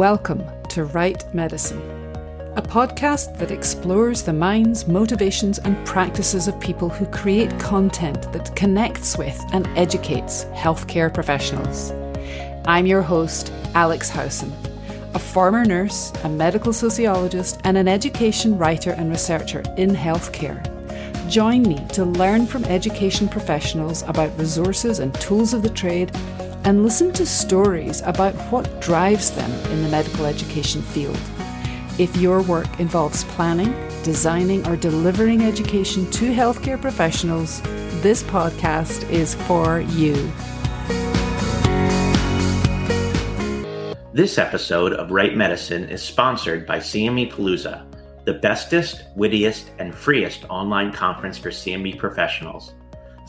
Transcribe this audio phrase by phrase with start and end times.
[0.00, 1.82] Welcome to Write Medicine,
[2.56, 8.56] a podcast that explores the minds, motivations, and practices of people who create content that
[8.56, 11.90] connects with and educates healthcare professionals.
[12.64, 14.50] I'm your host, Alex Howson,
[15.12, 20.64] a former nurse, a medical sociologist, and an education writer and researcher in healthcare.
[21.28, 26.10] Join me to learn from education professionals about resources and tools of the trade
[26.70, 31.18] and listen to stories about what drives them in the medical education field.
[31.98, 33.74] If your work involves planning,
[34.04, 37.60] designing, or delivering education to healthcare professionals,
[38.02, 40.14] this podcast is for you.
[44.12, 47.84] This episode of Write Medicine is sponsored by CME Palooza,
[48.26, 52.74] the bestest, wittiest, and freest online conference for CME professionals.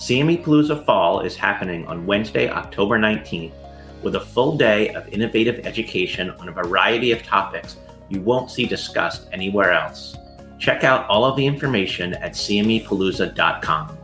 [0.02, 3.54] CME Palooza Fall is happening on Wednesday, October 19th,
[4.02, 7.77] with a full day of innovative education on a variety of topics
[8.10, 10.18] you won't see discussed anywhere else.
[10.58, 13.96] Check out all of the information at cmepalooza.com.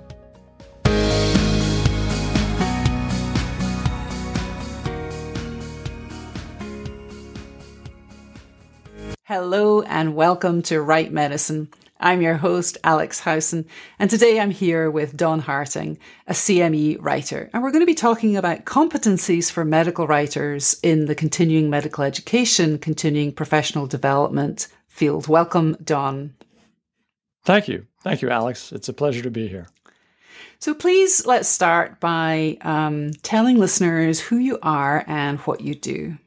[9.24, 11.70] Hello and welcome to Write Medicine.
[12.00, 13.66] I'm your host, Alex Howson,
[13.98, 17.50] and today I'm here with Don Harting, a CME writer.
[17.54, 22.04] And we're going to be talking about competencies for medical writers in the continuing medical
[22.04, 25.28] education, continuing professional development field.
[25.28, 26.36] Welcome, Don.
[27.44, 27.88] Thank you.
[28.02, 28.72] Thank you, Alex.
[28.72, 29.68] It's a pleasure to be here.
[30.60, 36.18] So please let's start by um, telling listeners who you are and what you do.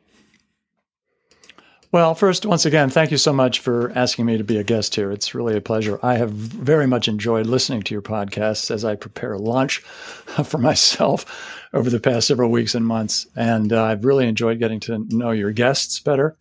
[1.93, 4.95] Well, first, once again, thank you so much for asking me to be a guest
[4.95, 5.11] here.
[5.11, 5.99] It's really a pleasure.
[6.05, 9.79] I have very much enjoyed listening to your podcasts as I prepare lunch
[10.45, 13.27] for myself over the past several weeks and months.
[13.35, 16.37] And uh, I've really enjoyed getting to know your guests better.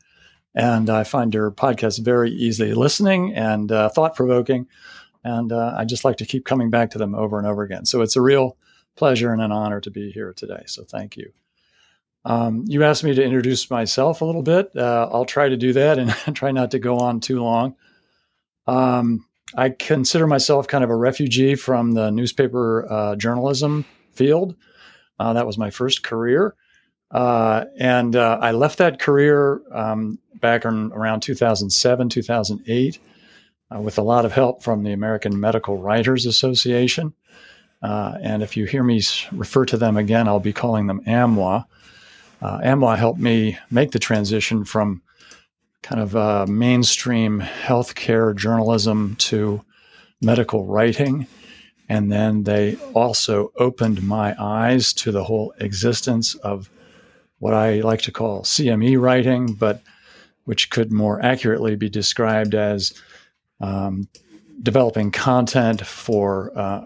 [0.53, 4.67] And I find your podcast very easily listening and uh, thought provoking.
[5.23, 7.87] And uh, I just like to keep coming back to them over and over again.
[7.87, 8.55] So it's a real
[8.95, 10.61] pleasure and an honor to be here today.
[10.67, 11.31] So thank you.
[12.29, 14.69] Um, you asked me to introduce myself a little bit.
[14.75, 17.75] Uh, I'll try to do that and try not to go on too long.
[18.67, 19.25] Um,
[19.55, 24.55] I consider myself kind of a refugee from the newspaper uh, journalism field.
[25.19, 26.53] Uh, that was my first career.
[27.09, 32.99] Uh, and uh, I left that career um, back in around 2007, 2008,
[33.75, 37.11] uh, with a lot of help from the American Medical Writers Association.
[37.81, 39.01] and if you hear me
[39.31, 41.65] refer to them again, I'll be calling them AMWA
[42.41, 45.01] uh, AMWA helped me make the transition from
[45.81, 49.63] kind of uh, mainstream healthcare journalism to
[50.21, 51.27] medical writing.
[51.87, 56.69] And then they also opened my eyes to the whole existence of
[57.39, 59.81] what I like to call CME writing, but
[60.43, 62.93] which could more accurately be described as
[63.61, 64.07] um,
[64.61, 66.85] developing content for uh,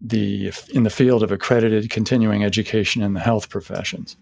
[0.00, 4.16] the in the field of accredited continuing education in the health professions.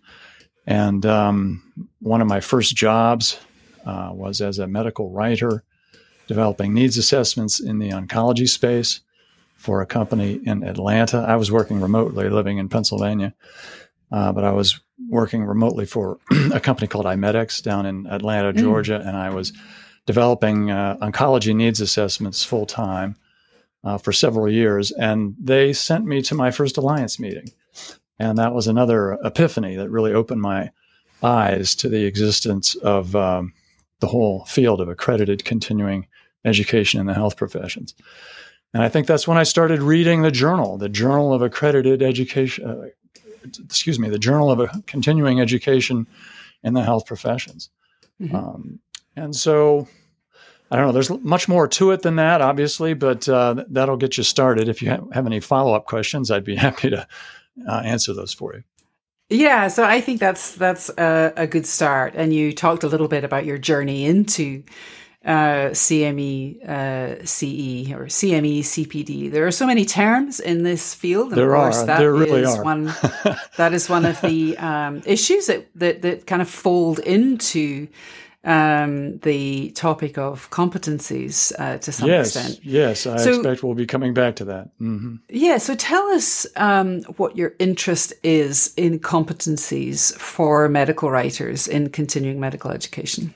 [0.66, 1.62] And um,
[2.00, 3.38] one of my first jobs
[3.84, 5.62] uh, was as a medical writer,
[6.26, 9.00] developing needs assessments in the oncology space
[9.56, 11.18] for a company in Atlanta.
[11.18, 13.34] I was working remotely, living in Pennsylvania,
[14.10, 16.18] uh, but I was working remotely for
[16.52, 18.56] a company called IMEDX down in Atlanta, mm.
[18.56, 19.08] Georgia, mm.
[19.08, 19.52] and I was
[20.06, 23.16] developing uh, oncology needs assessments full time
[23.84, 24.92] uh, for several years.
[24.92, 27.50] And they sent me to my first alliance meeting.
[28.18, 30.70] And that was another epiphany that really opened my
[31.22, 33.52] eyes to the existence of um,
[34.00, 36.06] the whole field of accredited continuing
[36.44, 37.94] education in the health professions.
[38.72, 42.66] And I think that's when I started reading the journal, the Journal of Accredited Education,
[42.66, 42.86] uh,
[43.64, 46.06] excuse me, the Journal of Continuing Education
[46.62, 47.70] in the Health Professions.
[48.20, 48.34] Mm-hmm.
[48.34, 48.80] Um,
[49.16, 49.86] and so
[50.70, 54.16] I don't know, there's much more to it than that, obviously, but uh, that'll get
[54.16, 54.68] you started.
[54.68, 57.06] If you have any follow up questions, I'd be happy to
[57.68, 58.64] uh, answer those for you.
[59.30, 62.14] Yeah, so I think that's that's a, a, good start.
[62.14, 64.62] And you talked a little bit about your journey into
[65.24, 69.32] uh, CME uh, CE or CME CPD.
[69.32, 71.28] There are so many terms in this field.
[71.28, 71.86] And there of course, are.
[71.86, 72.62] That there really are.
[72.62, 72.84] one.
[73.56, 77.88] that is one of the um, issues that, that that kind of fold into
[78.44, 82.60] um, the topic of competencies uh, to some yes, extent.
[82.62, 84.66] Yes, I so, expect we'll be coming back to that.
[84.78, 85.16] Mm-hmm.
[85.30, 91.88] Yeah, so tell us um, what your interest is in competencies for medical writers in
[91.90, 93.34] continuing medical education.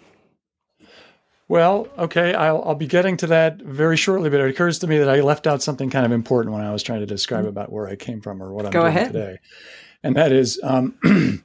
[1.48, 4.98] Well, okay, I'll, I'll be getting to that very shortly, but it occurs to me
[4.98, 7.48] that I left out something kind of important when I was trying to describe mm-hmm.
[7.48, 9.12] about where I came from or what I'm Go doing ahead.
[9.14, 9.38] today.
[10.02, 10.94] And that is um,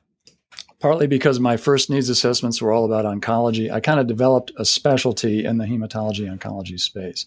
[0.84, 3.72] partly because my first needs assessments were all about oncology.
[3.72, 7.26] I kind of developed a specialty in the hematology oncology space.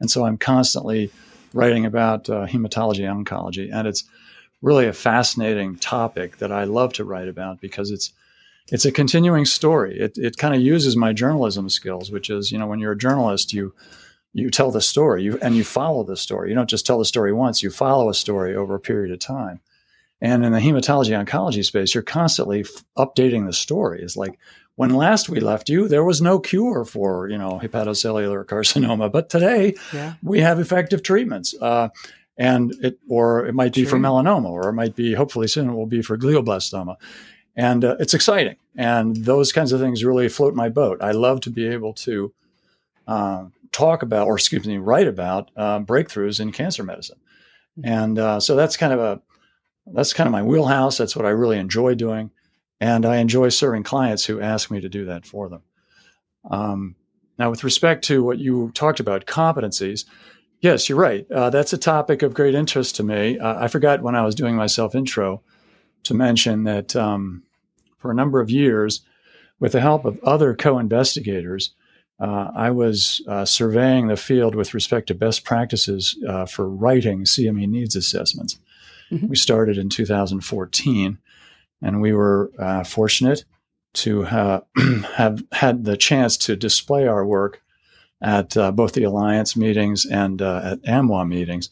[0.00, 1.12] And so I'm constantly
[1.54, 3.72] writing about uh, hematology oncology.
[3.72, 4.02] And it's
[4.62, 8.12] really a fascinating topic that I love to write about because it's
[8.72, 9.96] it's a continuing story.
[9.96, 12.98] It, it kind of uses my journalism skills, which is, you know, when you're a
[12.98, 13.72] journalist, you
[14.34, 16.48] you tell the story you, and you follow the story.
[16.48, 19.20] You don't just tell the story once, you follow a story over a period of
[19.20, 19.60] time.
[20.20, 24.02] And in the hematology oncology space, you're constantly f- updating the story.
[24.02, 24.38] It's like
[24.74, 29.30] when last we left you, there was no cure for you know hepatocellular carcinoma, but
[29.30, 30.14] today yeah.
[30.22, 31.54] we have effective treatments.
[31.60, 31.88] Uh,
[32.36, 33.90] and it, or it might be True.
[33.90, 36.96] for melanoma, or it might be hopefully soon it will be for glioblastoma,
[37.56, 38.56] and uh, it's exciting.
[38.76, 40.98] And those kinds of things really float my boat.
[41.02, 42.32] I love to be able to
[43.08, 47.18] uh, talk about, or excuse me, write about uh, breakthroughs in cancer medicine.
[47.76, 47.92] Mm-hmm.
[47.92, 49.20] And uh, so that's kind of a
[49.92, 50.98] that's kind of my wheelhouse.
[50.98, 52.30] That's what I really enjoy doing,
[52.80, 55.62] and I enjoy serving clients who ask me to do that for them.
[56.50, 56.96] Um,
[57.38, 60.04] now, with respect to what you talked about, competencies,
[60.60, 61.30] yes, you're right.
[61.30, 63.38] Uh, that's a topic of great interest to me.
[63.38, 65.42] Uh, I forgot when I was doing my self intro
[66.04, 67.42] to mention that um,
[67.98, 69.02] for a number of years,
[69.60, 71.72] with the help of other co investigators,
[72.20, 77.24] uh, I was uh, surveying the field with respect to best practices uh, for writing
[77.24, 78.58] CME needs assessments.
[79.10, 79.28] Mm-hmm.
[79.28, 81.18] We started in 2014,
[81.82, 83.44] and we were uh, fortunate
[83.94, 84.62] to ha-
[85.14, 87.62] have had the chance to display our work
[88.20, 91.70] at uh, both the Alliance meetings and uh, at AMWA meetings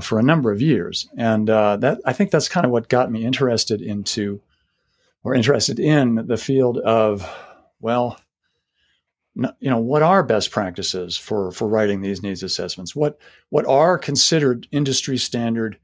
[0.00, 1.08] for a number of years.
[1.16, 4.40] And that I think that's kind of what got me interested into
[5.24, 7.28] or interested in the field of,
[7.80, 8.18] well,
[9.34, 13.18] you know what are best practices for for writing these needs assessments what
[13.48, 15.78] what are considered industry standard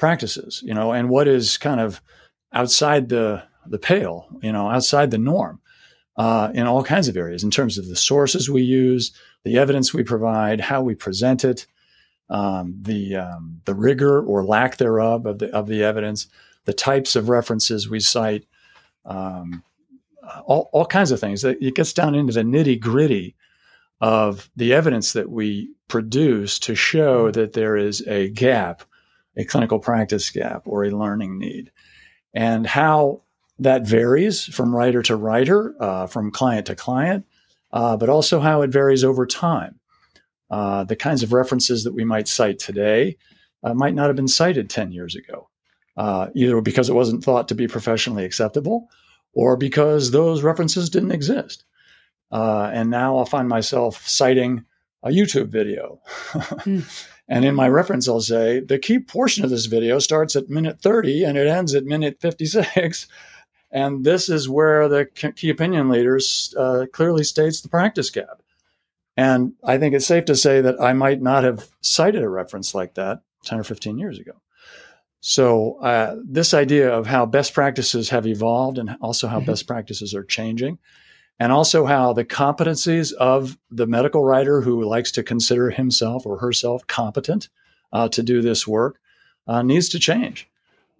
[0.00, 2.02] practices you know and what is kind of
[2.52, 5.60] outside the the pale you know outside the norm
[6.16, 9.12] uh, in all kinds of areas in terms of the sources we use
[9.44, 11.66] the evidence we provide how we present it
[12.30, 16.26] um, the um, the rigor or lack thereof of the of the evidence
[16.64, 18.44] the types of references we cite
[19.04, 19.62] um,
[20.44, 21.44] all, all kinds of things.
[21.44, 23.36] It gets down into the nitty gritty
[24.00, 27.32] of the evidence that we produce to show mm-hmm.
[27.32, 28.82] that there is a gap,
[29.36, 31.70] a clinical practice gap, or a learning need,
[32.34, 33.22] and how
[33.58, 37.26] that varies from writer to writer, uh, from client to client,
[37.72, 39.78] uh, but also how it varies over time.
[40.50, 43.16] Uh, the kinds of references that we might cite today
[43.62, 45.48] uh, might not have been cited 10 years ago,
[45.96, 48.88] uh, either because it wasn't thought to be professionally acceptable
[49.32, 51.64] or because those references didn't exist.
[52.32, 54.64] Uh, and now I'll find myself citing
[55.02, 56.00] a YouTube video.
[56.32, 57.06] mm.
[57.30, 60.82] And in my reference, I'll say the key portion of this video starts at minute
[60.82, 63.06] 30 and it ends at minute 56.
[63.72, 65.06] And this is where the
[65.36, 68.42] key opinion leaders uh, clearly states the practice gap.
[69.16, 72.74] And I think it's safe to say that I might not have cited a reference
[72.74, 74.32] like that 10 or 15 years ago.
[75.20, 79.52] So, uh, this idea of how best practices have evolved and also how mm-hmm.
[79.52, 80.78] best practices are changing,
[81.40, 86.36] and also how the competencies of the medical writer who likes to consider himself or
[86.36, 87.48] herself competent
[87.92, 89.00] uh, to do this work
[89.48, 90.48] uh, needs to change.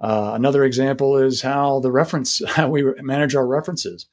[0.01, 4.07] Uh, another example is how the reference, how we manage our references.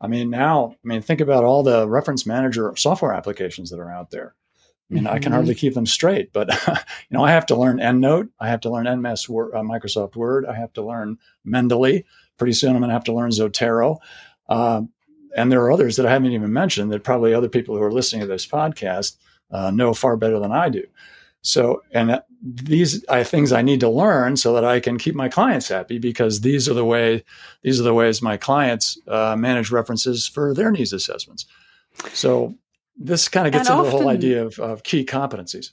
[0.00, 3.90] I mean, now, I mean, think about all the reference manager software applications that are
[3.90, 4.34] out there.
[4.90, 5.14] I mean, mm-hmm.
[5.14, 8.28] I can hardly keep them straight, but you know, I have to learn EndNote.
[8.40, 10.46] I have to learn MS Word, uh, Microsoft Word.
[10.46, 12.04] I have to learn Mendeley.
[12.38, 13.98] Pretty soon, I'm going to have to learn Zotero.
[14.48, 14.82] Uh,
[15.36, 17.92] and there are others that I haven't even mentioned that probably other people who are
[17.92, 19.16] listening to this podcast
[19.50, 20.84] uh, know far better than I do.
[21.42, 25.28] So, and these are things I need to learn so that I can keep my
[25.28, 27.22] clients happy because these are the way
[27.62, 31.46] these are the ways my clients uh, manage references for their needs assessments.
[32.12, 32.56] So
[32.96, 35.70] this kind of gets and into often, the whole idea of, of, key competencies.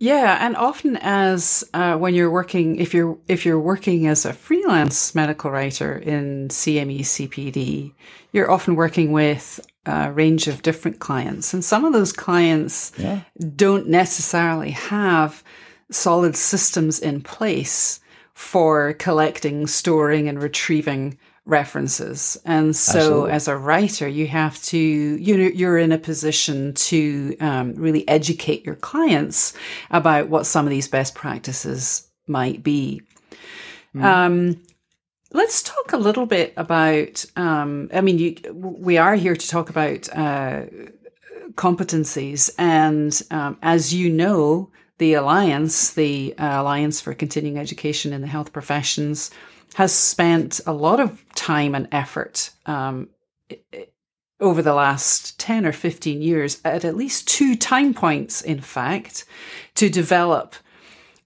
[0.00, 4.32] Yeah, and often as uh, when you're working, if you're if you're working as a
[4.32, 7.92] freelance medical writer in CME CPD,
[8.32, 13.20] you're often working with a range of different clients, and some of those clients yeah.
[13.56, 15.44] don't necessarily have
[15.90, 18.00] solid systems in place
[18.32, 21.18] for collecting, storing, and retrieving
[21.50, 22.38] references.
[22.44, 23.30] And so Absolutely.
[23.32, 28.08] as a writer, you have to, you know, you're in a position to um, really
[28.08, 29.52] educate your clients
[29.90, 33.02] about what some of these best practices might be.
[33.94, 34.04] Mm.
[34.04, 34.62] Um,
[35.32, 39.70] let's talk a little bit about, um, I mean, you, we are here to talk
[39.70, 40.62] about uh,
[41.54, 42.50] competencies.
[42.58, 48.26] And um, as you know, the Alliance, the uh, Alliance for Continuing Education in the
[48.26, 49.30] Health Professions,
[49.74, 53.08] has spent a lot of time and effort um,
[54.40, 59.24] over the last 10 or 15 years at at least two time points, in fact,
[59.74, 60.54] to develop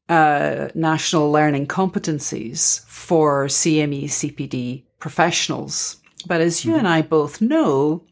[0.08, 5.96] uh, national learning competencies for CME CPD professionals.
[6.26, 6.80] But as you mm-hmm.
[6.80, 8.02] and I both know,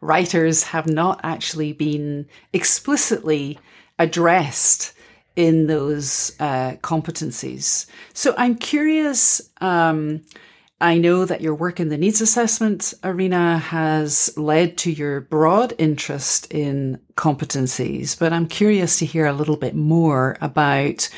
[0.00, 3.58] writers have not actually been explicitly
[3.98, 4.94] addressed
[5.40, 7.86] in those uh, competencies.
[8.12, 9.40] So I'm curious.
[9.62, 10.20] Um,
[10.82, 15.72] I know that your work in the needs assessment arena has led to your broad
[15.78, 21.08] interest in competencies, but I'm curious to hear a little bit more about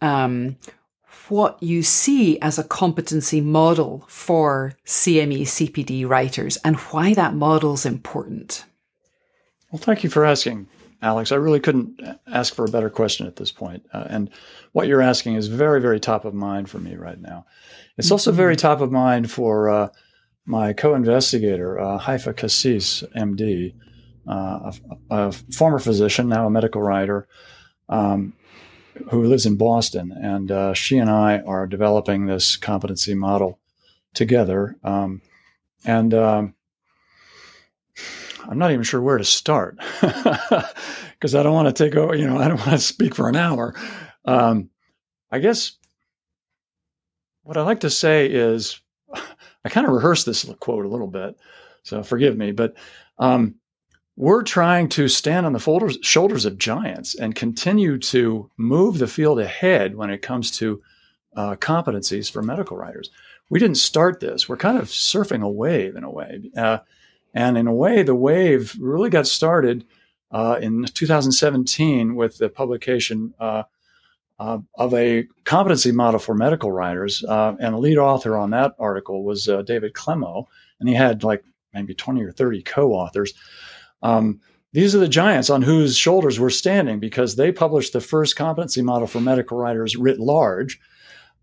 [0.00, 0.56] um,
[1.28, 7.74] what you see as a competency model for CME CPD writers and why that model
[7.74, 8.64] is important.
[9.70, 10.66] Well, thank you for asking,
[11.02, 11.32] Alex.
[11.32, 13.84] I really couldn't ask for a better question at this point.
[13.92, 14.30] Uh, and
[14.72, 17.46] what you're asking is very, very top of mind for me right now.
[17.96, 18.14] It's mm-hmm.
[18.14, 19.88] also very top of mind for uh,
[20.44, 23.74] my co investigator, uh, Haifa Kassis, MD,
[24.28, 24.72] uh,
[25.10, 27.26] a, a, former physician, now a medical writer.
[27.88, 28.34] Um,
[29.10, 33.58] who lives in Boston, and uh, she and I are developing this competency model
[34.14, 34.76] together.
[34.84, 35.22] Um,
[35.84, 36.54] and um,
[38.48, 42.14] I'm not even sure where to start because I don't want to take over.
[42.14, 43.74] You know, I don't want to speak for an hour.
[44.24, 44.70] Um,
[45.30, 45.72] I guess
[47.42, 48.80] what I like to say is
[49.64, 51.36] I kind of rehearsed this quote a little bit,
[51.82, 52.74] so forgive me, but
[53.18, 53.54] um,
[54.16, 59.06] we're trying to stand on the folders, shoulders of giants and continue to move the
[59.06, 60.82] field ahead when it comes to
[61.36, 63.10] uh, competencies for medical writers.
[63.48, 64.48] We didn't start this.
[64.48, 66.50] We're kind of surfing a wave in a way.
[66.56, 66.78] Uh,
[67.34, 69.84] and in a way, the wave really got started
[70.30, 73.64] uh, in 2017 with the publication uh,
[74.38, 77.24] uh, of a competency model for medical writers.
[77.24, 80.46] Uh, and the lead author on that article was David Clemow,
[80.78, 81.44] and he had like
[81.74, 83.34] maybe 20 or 30 co authors.
[84.02, 84.40] Um,
[84.72, 88.82] these are the giants on whose shoulders we're standing because they published the first competency
[88.82, 90.80] model for medical writers writ large.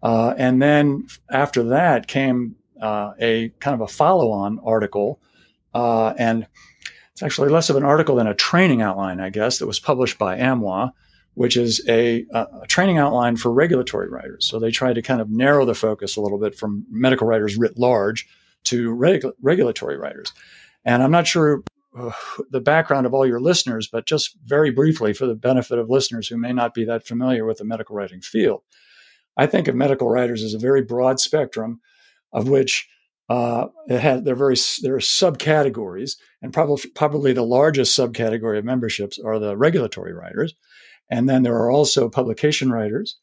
[0.01, 5.19] Uh, and then after that came uh, a kind of a follow on article.
[5.77, 6.47] Uh, and
[7.11, 10.17] it's actually less of an article than a training outline, I guess, that was published
[10.17, 10.91] by AMWA,
[11.35, 14.47] which is a, a training outline for regulatory writers.
[14.49, 17.57] So they tried to kind of narrow the focus a little bit from medical writers
[17.57, 18.27] writ large
[18.63, 20.33] to reg- regulatory writers.
[20.83, 21.61] And I'm not sure
[22.49, 26.27] the background of all your listeners, but just very briefly for the benefit of listeners
[26.27, 28.63] who may not be that familiar with the medical writing field.
[29.37, 31.81] I think of medical writers as a very broad spectrum
[32.33, 32.89] of which
[33.29, 38.65] uh, it has, they're very there are subcategories, and probably probably the largest subcategory of
[38.65, 40.55] memberships are the regulatory writers,
[41.09, 43.17] and then there are also publication writers,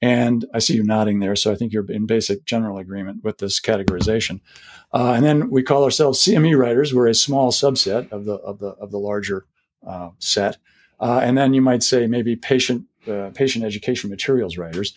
[0.00, 3.38] and I see you nodding there, so I think you're in basic general agreement with
[3.38, 4.40] this categorization.
[4.92, 6.92] Uh, and then we call ourselves CME writers.
[6.92, 9.46] We're a small subset of the of the of the larger
[9.86, 10.58] uh, set.
[10.98, 14.94] Uh, and then you might say maybe patient uh, patient education materials writers.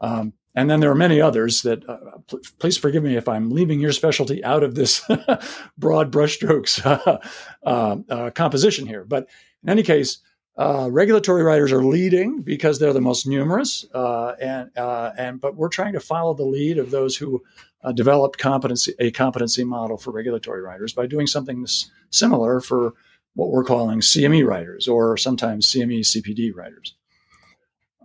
[0.00, 3.50] Um, and then there are many others that, uh, pl- please forgive me if I'm
[3.50, 5.02] leaving your specialty out of this
[5.78, 6.80] broad brushstrokes
[7.62, 9.04] uh, composition here.
[9.04, 9.28] But
[9.62, 10.18] in any case,
[10.58, 15.54] uh, regulatory writers are leading because they're the most numerous, uh, and uh, and but
[15.54, 17.44] we're trying to follow the lead of those who
[17.84, 22.94] uh, developed competency a competency model for regulatory writers by doing something s- similar for
[23.34, 26.94] what we're calling CME writers or sometimes CME CPD writers.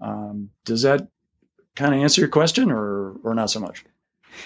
[0.01, 1.07] Um, does that
[1.75, 3.85] kind of answer your question, or or not so much?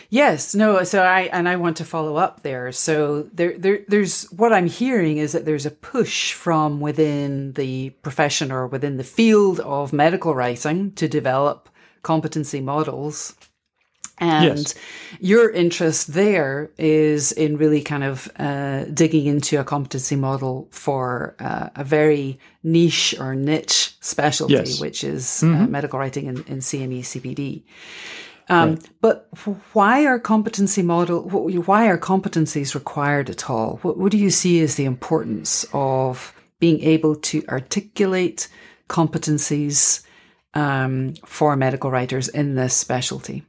[0.10, 0.84] Yes, no.
[0.84, 2.72] So I and I want to follow up there.
[2.72, 7.91] So there, there, there's what I'm hearing is that there's a push from within the
[8.01, 11.70] profession or within the field of medical writing to develop
[12.03, 13.36] competency models.
[14.17, 14.75] And yes.
[15.19, 21.36] your interest there is in really kind of uh, digging into a competency model for
[21.39, 24.79] uh, a very niche or niche specialty, yes.
[24.79, 25.63] which is uh, mm-hmm.
[25.63, 27.63] uh, medical writing in, in CME CPD.
[28.48, 28.89] Um, right.
[29.01, 29.29] But
[29.74, 31.24] why are competency model?
[31.29, 33.79] Why are competencies required at all?
[33.81, 38.48] What, what do you see as the importance of being able to articulate
[38.88, 40.05] competencies
[40.53, 43.43] um, for medical writers in this specialty?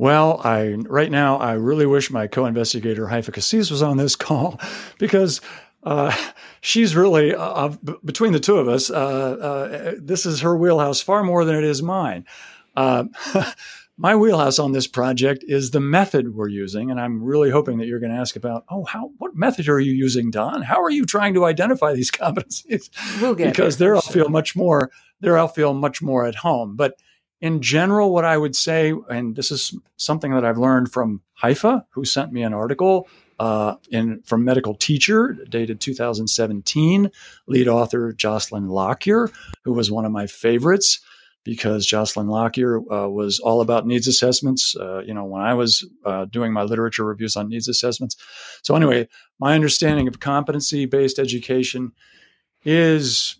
[0.00, 4.58] Well, I right now I really wish my co-investigator Haifa Kassis was on this call
[4.96, 5.42] because
[5.82, 6.16] uh,
[6.62, 7.68] she's really uh,
[8.02, 8.88] between the two of us.
[8.88, 12.24] Uh, uh, this is her wheelhouse far more than it is mine.
[12.74, 13.04] Uh,
[13.98, 17.86] my wheelhouse on this project is the method we're using, and I'm really hoping that
[17.86, 20.62] you're going to ask about, oh, how what method are you using, Don?
[20.62, 22.88] How are you trying to identify these competencies?
[23.20, 24.90] We'll get because there I'll feel much more
[25.20, 26.76] there I'll feel much more at home.
[26.76, 26.94] But
[27.40, 31.86] in general, what I would say, and this is something that I've learned from Haifa,
[31.90, 37.10] who sent me an article uh, in from Medical Teacher, dated 2017,
[37.46, 39.30] lead author Jocelyn Lockyer,
[39.64, 41.00] who was one of my favorites
[41.42, 44.76] because Jocelyn Lockyer uh, was all about needs assessments.
[44.76, 48.16] Uh, you know, when I was uh, doing my literature reviews on needs assessments.
[48.62, 51.92] So anyway, my understanding of competency-based education
[52.62, 53.36] is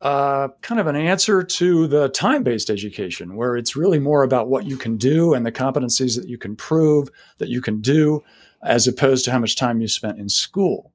[0.00, 4.48] uh, kind of an answer to the time based education, where it's really more about
[4.48, 8.22] what you can do and the competencies that you can prove that you can do,
[8.62, 10.92] as opposed to how much time you spent in school.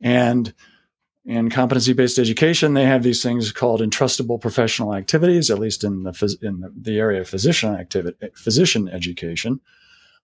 [0.00, 0.52] And
[1.24, 6.04] in competency based education, they have these things called entrustable professional activities, at least in
[6.04, 9.60] the, in the area of physician activity, physician education,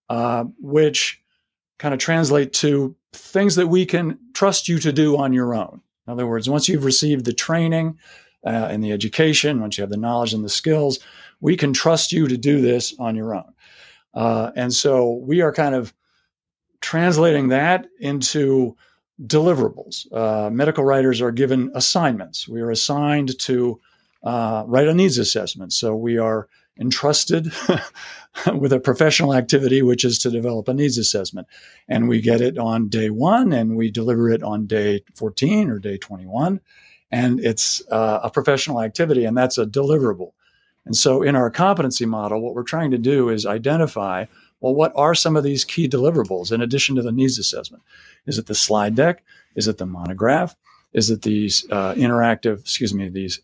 [0.09, 1.21] uh, which
[1.79, 5.81] kind of translate to things that we can trust you to do on your own.
[6.07, 7.99] In other words, once you've received the training
[8.45, 10.99] uh, and the education, once you have the knowledge and the skills,
[11.41, 13.53] we can trust you to do this on your own.
[14.15, 15.95] Uh, and so we are kind of
[16.81, 18.77] translating that into
[19.23, 20.13] deliverables.
[20.13, 22.49] Uh, medical writers are given assignments.
[22.49, 23.81] We are assigned to
[24.25, 25.73] uh, write a needs assessment.
[25.73, 26.49] So we are
[26.79, 27.53] entrusted
[28.55, 31.47] with a professional activity, which is to develop a needs assessment.
[31.89, 35.79] And we get it on day one and we deliver it on day 14 or
[35.79, 36.61] day 21.
[37.11, 40.33] And it's uh, a professional activity, and that's a deliverable.
[40.87, 44.25] And so in our competency model, what we're trying to do is identify
[44.63, 47.83] well, what are some of these key deliverables in addition to the needs assessment?
[48.27, 49.25] Is it the slide deck?
[49.57, 50.55] Is it the monograph?
[50.93, 53.41] Is it these uh, interactive, excuse me, these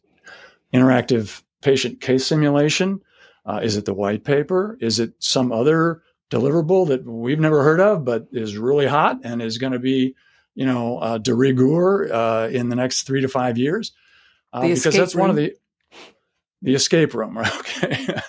[0.73, 3.01] interactive patient case simulation?
[3.49, 4.77] Uh, is it the white paper?
[4.81, 9.41] Is it some other deliverable that we've never heard of but is really hot and
[9.41, 10.15] is going to be,
[10.55, 13.93] you know, uh, de rigueur uh, in the next three to five years?
[14.53, 15.21] Uh, because that's room.
[15.23, 15.55] one of the
[16.61, 17.57] the escape room, right?
[17.59, 18.21] Okay,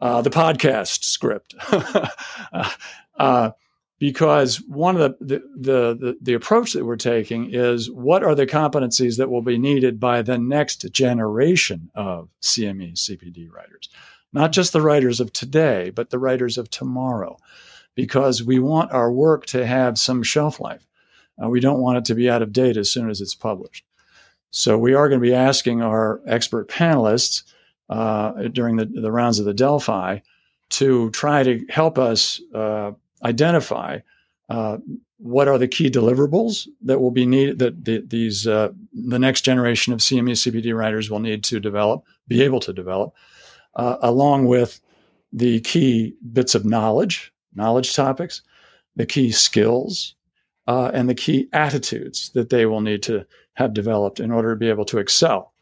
[0.00, 1.54] uh, the podcast script.
[3.18, 3.50] uh,
[3.98, 8.46] because one of the, the, the, the, approach that we're taking is what are the
[8.46, 13.90] competencies that will be needed by the next generation of CME CPD writers?
[14.32, 17.36] Not just the writers of today, but the writers of tomorrow,
[17.94, 20.86] because we want our work to have some shelf life.
[21.42, 23.84] Uh, we don't want it to be out of date as soon as it's published.
[24.50, 27.44] So we are going to be asking our expert panelists
[27.88, 30.18] uh, during the, the rounds of the Delphi
[30.70, 32.92] to try to help us uh,
[33.24, 33.98] identify
[34.48, 34.78] uh,
[35.18, 39.42] what are the key deliverables that will be needed that the, these uh, the next
[39.42, 43.14] generation of CME CPD writers will need to develop, be able to develop,
[43.76, 44.80] uh, along with
[45.32, 48.42] the key bits of knowledge, knowledge topics,
[48.96, 50.14] the key skills,
[50.66, 54.56] uh, and the key attitudes that they will need to have developed in order to
[54.56, 55.52] be able to excel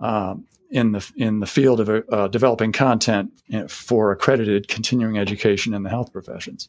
[0.00, 3.30] um, in the in the field of uh, developing content
[3.68, 6.68] for accredited continuing education in the health professions.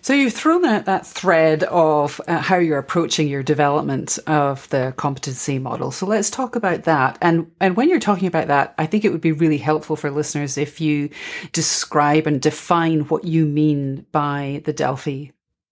[0.00, 4.94] So you've thrown out that thread of uh, how you're approaching your development of the
[4.96, 5.90] competency model.
[5.90, 7.18] So let's talk about that.
[7.20, 10.10] And and when you're talking about that, I think it would be really helpful for
[10.10, 11.10] listeners if you
[11.52, 15.26] describe and define what you mean by the Delphi.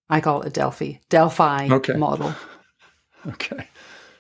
[0.08, 1.94] I call it a Delphi Delphi okay.
[1.94, 2.34] model.
[3.28, 3.66] Okay.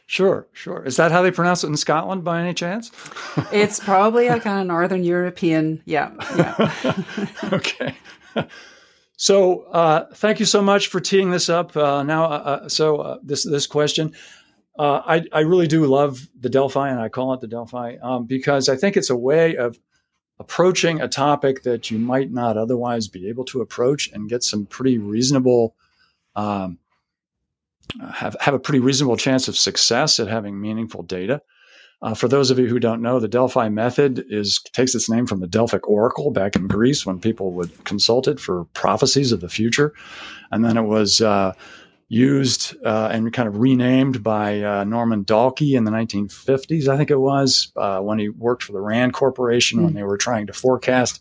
[0.06, 0.82] Sure, sure.
[0.84, 2.90] Is that how they pronounce it in Scotland by any chance?
[3.52, 5.82] it's probably a kind of Northern European.
[5.84, 6.12] Yeah.
[6.36, 6.94] yeah.
[7.52, 7.94] okay.
[9.16, 11.74] So, uh, thank you so much for teeing this up.
[11.76, 14.12] Uh, now, uh, uh so uh, this this question,
[14.78, 18.26] uh, I I really do love the Delphi, and I call it the Delphi um,
[18.26, 19.78] because I think it's a way of
[20.38, 24.66] approaching a topic that you might not otherwise be able to approach and get some
[24.66, 25.74] pretty reasonable.
[26.34, 26.78] Um,
[28.12, 31.40] have have a pretty reasonable chance of success at having meaningful data.
[32.02, 35.26] Uh, for those of you who don't know, the Delphi method is takes its name
[35.26, 39.40] from the Delphic Oracle back in Greece when people would consult it for prophecies of
[39.40, 39.94] the future,
[40.50, 41.54] and then it was uh,
[42.08, 47.10] used uh, and kind of renamed by uh, Norman Dalkey in the 1950s, I think
[47.10, 49.82] it was, uh, when he worked for the Rand Corporation mm.
[49.82, 49.96] when hmm.
[49.96, 51.20] they were trying to forecast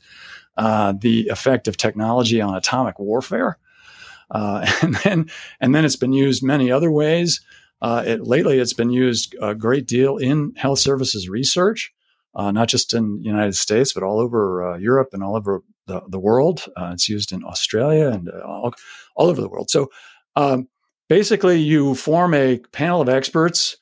[0.57, 3.57] uh, the effect of technology on atomic warfare.
[4.31, 5.29] and then,
[5.61, 7.41] and then it's been used many other ways.
[7.81, 11.93] Uh, it, lately, it's been used a great deal in health services research,
[12.33, 15.61] uh, not just in the United States, but all over uh, Europe and all over
[15.87, 16.65] the, the world.
[16.75, 18.73] Uh, it's used in Australia and uh, all,
[19.15, 19.69] all, over the world.
[19.69, 19.89] So
[20.35, 20.67] um,
[21.09, 23.77] basically, you form a panel of experts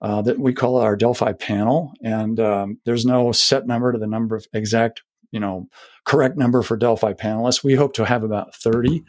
[0.00, 4.06] uh, that we call our Delphi panel, and um, there's no set number to the
[4.06, 5.68] number of exact, you know,
[6.04, 7.64] correct number for Delphi panelists.
[7.64, 9.02] We hope to have about 30.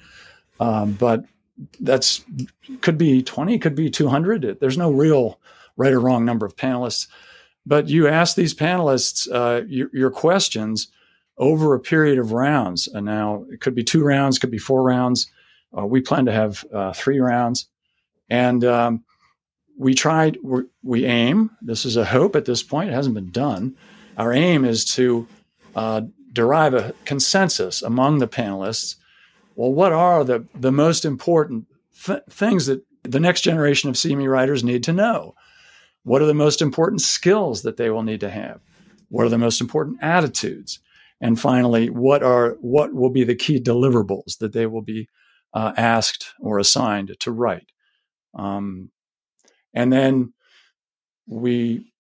[0.60, 1.26] Um, but
[1.80, 2.24] that's
[2.82, 5.40] could be 20 could be 200 there's no real
[5.78, 7.08] right or wrong number of panelists
[7.66, 10.88] but you ask these panelists uh, your, your, questions
[11.38, 12.88] over a period of rounds.
[12.88, 15.30] And now it could be two rounds, could be four rounds.
[15.78, 17.68] Uh, we plan to have uh, three rounds.
[18.30, 19.04] And um,
[19.78, 20.38] we tried,
[20.84, 23.76] we aim, this is a hope at this point, it hasn't been done.
[24.18, 25.28] Our aim is to
[25.76, 26.02] uh,
[26.34, 28.96] derive a consensus among the panelists.
[29.56, 31.68] Well, what are the, the most important
[32.06, 35.36] th- things that the next generation of CME writers need to know?
[36.04, 38.62] What are the most important skills that they will need to have?
[39.10, 40.80] What are the most important attitudes?
[41.20, 45.08] And finally, what are what will be the key deliverables that they will be
[45.54, 47.72] uh, asked or assigned to write?
[48.34, 48.90] Um,
[49.74, 50.34] and then
[51.28, 51.92] we,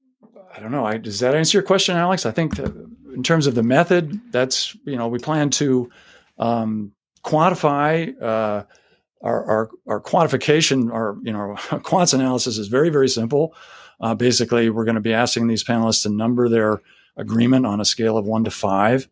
[0.55, 0.85] I don't know.
[0.85, 2.25] I, does that answer your question, Alex?
[2.25, 5.91] I think in terms of the method, that's you know we plan to
[6.39, 8.19] um, quantify.
[8.21, 8.63] Uh,
[9.23, 13.55] our, our, our quantification, our you know quants analysis is very very simple.
[13.99, 16.81] Uh, basically, we're going to be asking these panelists to number their
[17.17, 19.07] agreement on a scale of one to five.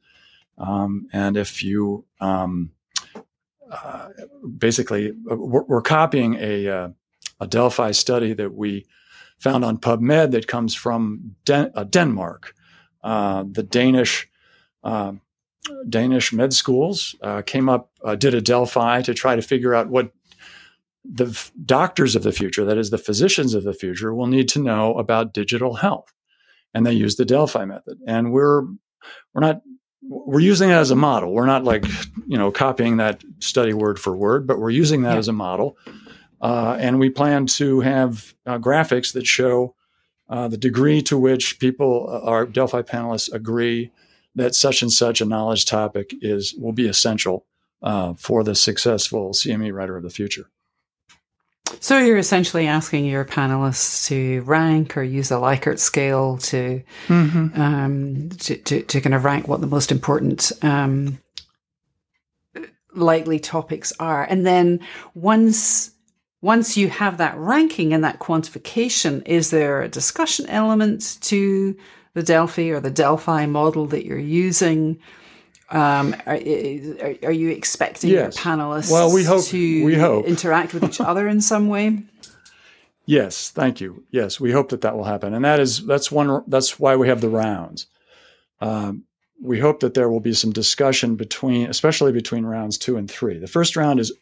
[0.58, 2.72] Um, and if you um,
[3.72, 4.10] uh,
[4.58, 6.90] basically, uh, we're, we're, copying a, uh,
[7.40, 8.86] a Delphi study that we
[9.38, 12.56] found on PubMed that comes from Den- uh, Denmark.
[13.04, 14.28] The Danish
[15.88, 20.12] Danish med schools uh, came up, did a Delphi to try to figure out what
[21.04, 24.48] the f- doctors of the future, that is, the physicians of the future, will need
[24.50, 26.14] to know about digital health.
[26.74, 27.98] And they used the Delphi method.
[28.06, 28.62] And we're
[29.34, 29.62] we're not
[30.02, 31.34] we're using it as a model.
[31.34, 31.86] We're not like
[32.28, 35.20] you know copying that study word for word, but we're using that yeah.
[35.20, 35.78] as a model.
[36.42, 39.76] Uh, and we plan to have uh, graphics that show
[40.30, 43.92] uh, the degree to which people, uh, our Delphi panelists, agree
[44.40, 47.46] that such and such a knowledge topic is will be essential
[47.82, 50.50] uh, for the successful CME writer of the future.
[51.80, 57.62] So you're essentially asking your panelists to rank or use a Likert scale to, mm-hmm.
[57.62, 61.20] um, to, to, to, kind of rank what the most important um,
[62.96, 64.80] likely topics are, and then
[65.14, 65.92] once
[66.42, 71.76] once you have that ranking and that quantification, is there a discussion element to
[72.14, 75.00] the Delphi or the Delphi model that you're using?
[75.72, 78.36] Um, are, are, you expecting yes.
[78.36, 80.26] your panelists well, we hope, to we hope.
[80.26, 82.04] interact with each other in some way?
[83.06, 84.04] Yes, thank you.
[84.12, 86.44] Yes, we hope that that will happen, and that is that's one.
[86.46, 87.88] That's why we have the rounds.
[88.62, 89.06] Um,
[89.42, 93.40] we hope that there will be some discussion between, especially between rounds two and three.
[93.40, 94.14] The first round is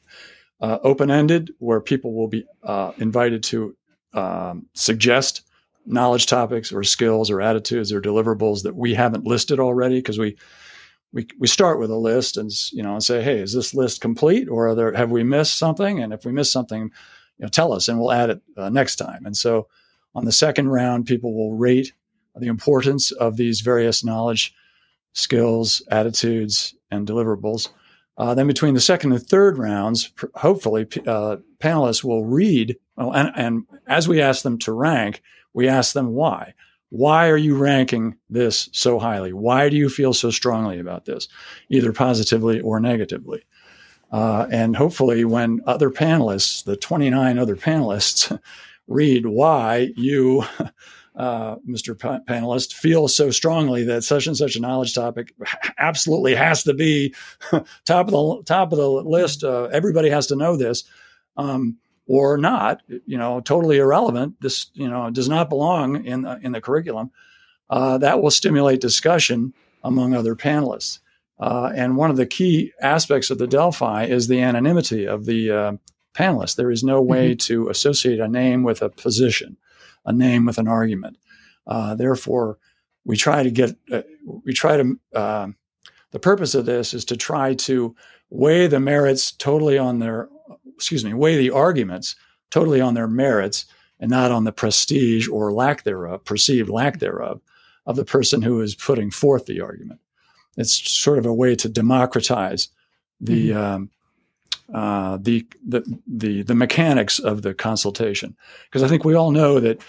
[0.61, 3.75] uh, open ended, where people will be uh, invited to
[4.13, 5.41] um, suggest
[5.87, 10.37] knowledge topics or skills or attitudes or deliverables that we haven't listed already because we
[11.13, 14.01] we, we start with a list and you know and say, hey, is this list
[14.01, 16.01] complete or there, have we missed something?
[16.01, 18.97] And if we missed something, you know, tell us and we'll add it uh, next
[18.97, 19.25] time.
[19.25, 19.67] And so
[20.13, 21.93] on the second round, people will rate
[22.35, 24.53] the importance of these various knowledge,
[25.13, 27.69] skills, attitudes, and deliverables.
[28.17, 33.13] Uh, then between the second and third rounds, pr- hopefully uh, panelists will read, well,
[33.13, 35.21] and, and as we ask them to rank,
[35.57, 36.53] we ask them why.
[36.89, 39.33] Why are you ranking this so highly?
[39.33, 41.27] Why do you feel so strongly about this,
[41.69, 43.43] either positively or negatively?
[44.11, 48.39] Uh, and hopefully, when other panelists, the 29 other panelists,
[48.87, 50.43] read why you,
[51.15, 51.97] uh, Mr.
[51.97, 55.33] Pa- panelist, feel so strongly that such and such a knowledge topic
[55.79, 57.15] absolutely has to be
[57.83, 59.43] top of the top of the list.
[59.43, 60.83] Uh, everybody has to know this.
[61.35, 64.39] Um, or not, you know, totally irrelevant.
[64.41, 67.11] This, you know, does not belong in the, in the curriculum.
[67.69, 70.99] Uh, that will stimulate discussion among other panelists.
[71.39, 75.51] Uh, and one of the key aspects of the Delphi is the anonymity of the
[75.51, 75.71] uh,
[76.15, 76.55] panelists.
[76.55, 77.37] There is no way mm-hmm.
[77.37, 79.57] to associate a name with a position,
[80.05, 81.17] a name with an argument.
[81.67, 82.57] Uh, therefore,
[83.05, 84.01] we try to get, uh,
[84.45, 85.47] we try to, uh,
[86.11, 87.95] the purpose of this is to try to
[88.29, 90.29] weigh the merits totally on their
[90.75, 92.15] excuse me, weigh the arguments
[92.49, 93.65] totally on their merits
[93.99, 97.41] and not on the prestige or lack thereof, perceived lack thereof,
[97.85, 99.99] of the person who is putting forth the argument.
[100.57, 102.69] It's sort of a way to democratize
[103.21, 103.57] the mm-hmm.
[103.57, 103.89] um,
[104.73, 109.59] uh, the, the the the mechanics of the consultation, because I think we all know
[109.61, 109.81] that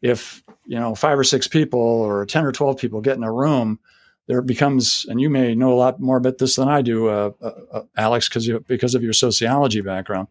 [0.00, 3.32] if you know five or six people or ten or twelve people get in a
[3.32, 3.78] room
[4.26, 7.30] there becomes, and you may know a lot more about this than I do, uh,
[7.40, 10.28] uh, uh Alex, because because of your sociology background.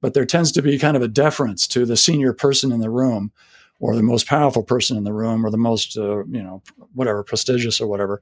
[0.00, 2.90] But there tends to be kind of a deference to the senior person in the
[2.90, 3.32] room,
[3.78, 6.62] or the most powerful person in the room, or the most uh, you know
[6.94, 8.20] whatever prestigious or whatever,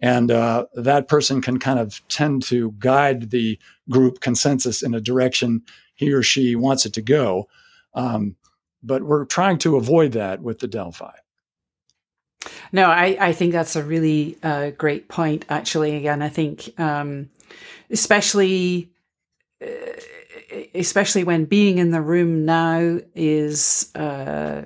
[0.00, 5.00] and uh, that person can kind of tend to guide the group consensus in a
[5.00, 5.62] direction
[5.94, 7.48] he or she wants it to go.
[7.94, 8.36] Um,
[8.82, 11.12] but we're trying to avoid that with the Delphi.
[12.72, 15.96] No, I, I think that's a really uh, great point, actually.
[15.96, 17.30] Again, I think, um,
[17.90, 18.90] especially.
[19.62, 19.66] Uh,
[20.74, 24.62] especially when being in the room now is uh,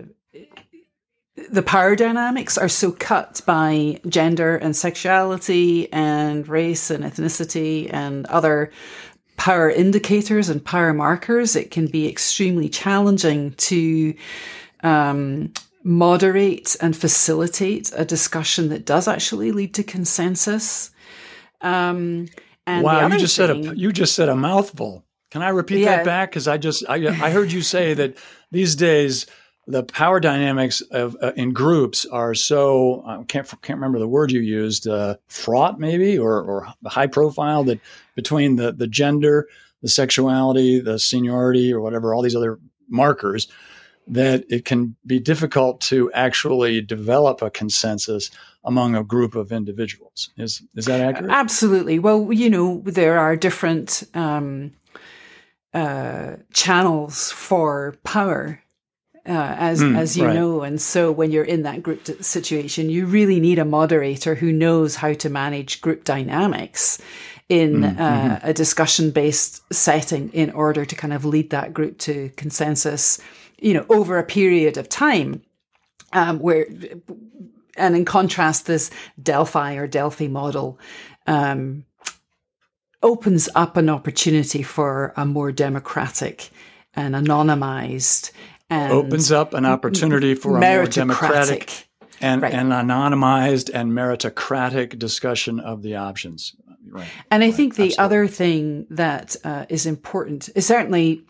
[1.51, 8.27] the power dynamics are so cut by gender and sexuality and race and ethnicity and
[8.27, 8.71] other
[9.37, 14.15] power indicators and power markers, it can be extremely challenging to
[14.83, 15.53] um,
[15.85, 20.91] moderate and facilitate a discussion that does actually lead to consensus.
[21.61, 22.29] Um,
[22.67, 25.05] and wow, you just thing, said a you just said a mouthful.
[25.31, 26.31] Can I repeat yeah, that back?
[26.31, 28.17] Because I just I, I heard you say that
[28.51, 29.27] these days
[29.67, 34.33] the power dynamics of uh, in groups are so I can't can't remember the word
[34.33, 37.81] you used uh, fraught maybe or or high profile that
[38.15, 39.49] between the the gender,
[39.83, 43.49] the sexuality, the seniority or whatever all these other markers
[44.09, 48.31] that it can be difficult to actually develop a consensus
[48.65, 50.31] among a group of individuals.
[50.37, 51.31] Is is that accurate?
[51.31, 51.99] Absolutely.
[51.99, 54.73] Well, you know, there are different um,
[55.73, 58.61] uh, channels for power
[59.27, 60.35] uh, as mm, as you right.
[60.35, 60.63] know.
[60.63, 64.97] And so when you're in that group situation, you really need a moderator who knows
[64.97, 67.01] how to manage group dynamics
[67.49, 68.49] in mm, uh, mm-hmm.
[68.49, 73.21] a discussion based setting in order to kind of lead that group to consensus,
[73.59, 75.43] you know, over a period of time.
[76.13, 76.67] Um, where,
[77.77, 78.91] and in contrast, this
[79.21, 80.79] Delphi or Delphi model
[81.27, 81.85] um,
[83.03, 86.51] opens up an opportunity for a more democratic
[86.95, 88.31] and anonymized
[88.71, 91.89] and opens up an opportunity for a more democratic
[92.21, 92.55] and, right.
[92.55, 96.55] and anonymized and meritocratic discussion of the options.
[96.89, 97.09] Right.
[97.31, 97.55] And I right.
[97.55, 98.05] think the Absolutely.
[98.05, 101.23] other thing that uh, is important is certainly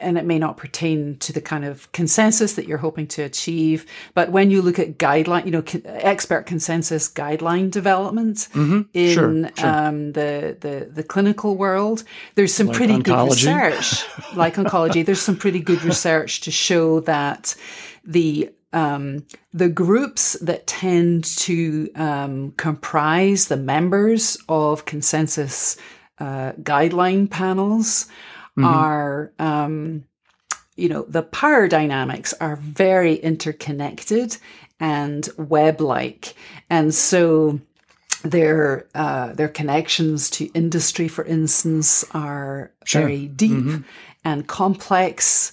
[0.00, 3.86] and it may not pertain to the kind of consensus that you're hoping to achieve.
[4.14, 8.82] But when you look at guideline, you know, expert consensus guideline development mm-hmm.
[8.94, 9.68] in sure, sure.
[9.68, 12.02] Um, the, the the clinical world,
[12.34, 13.04] there's some like pretty oncology.
[13.04, 15.06] good research, like oncology.
[15.06, 17.54] There's some pretty good research to show that
[18.04, 19.24] the um,
[19.54, 25.76] the groups that tend to um, comprise the members of consensus
[26.18, 28.06] uh, guideline panels
[28.58, 28.64] mm-hmm.
[28.64, 30.04] are, um,
[30.76, 34.36] you know, the power dynamics are very interconnected
[34.80, 36.34] and web like.
[36.70, 37.60] And so
[38.22, 43.02] their uh, their connections to industry, for instance, are sure.
[43.02, 43.82] very deep mm-hmm.
[44.24, 45.52] and complex,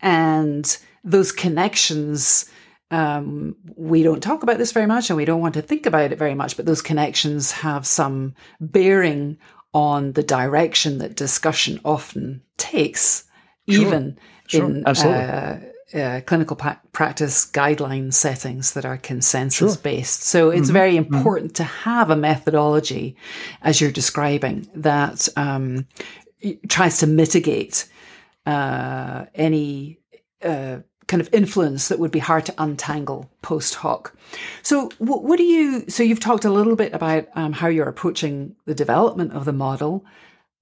[0.00, 2.50] and those connections.
[2.90, 6.12] Um, we don't talk about this very much, and we don't want to think about
[6.12, 6.56] it very much.
[6.56, 9.36] But those connections have some bearing
[9.74, 13.24] on the direction that discussion often takes,
[13.68, 13.82] sure.
[13.82, 14.66] even sure.
[14.66, 15.60] in uh,
[15.92, 19.82] uh, clinical pa- practice guideline settings that are consensus sure.
[19.82, 20.22] based.
[20.22, 20.72] So it's mm-hmm.
[20.72, 21.14] very mm-hmm.
[21.14, 21.64] important mm-hmm.
[21.64, 23.16] to have a methodology,
[23.62, 25.86] as you're describing, that um,
[26.68, 27.88] tries to mitigate
[28.46, 29.98] uh, any
[30.42, 34.14] uh, kind of influence that would be hard to untangle post hoc.
[34.62, 35.84] So, what, what do you?
[35.88, 39.52] So, you've talked a little bit about um, how you're approaching the development of the
[39.52, 40.04] model.